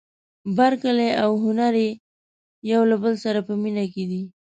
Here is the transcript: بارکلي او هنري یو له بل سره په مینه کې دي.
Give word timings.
بارکلي 0.57 1.09
او 1.23 1.31
هنري 1.43 1.89
یو 2.71 2.81
له 2.91 2.95
بل 3.03 3.13
سره 3.23 3.39
په 3.47 3.53
مینه 3.61 3.85
کې 3.93 4.03
دي. 4.09 4.21